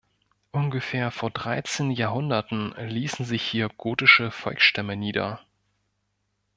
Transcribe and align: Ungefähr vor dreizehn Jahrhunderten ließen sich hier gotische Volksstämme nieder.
Ungefähr 0.49 1.11
vor 1.11 1.29
dreizehn 1.29 1.91
Jahrhunderten 1.91 2.71
ließen 2.75 3.23
sich 3.23 3.43
hier 3.43 3.69
gotische 3.69 4.31
Volksstämme 4.31 4.95
nieder. 4.95 5.45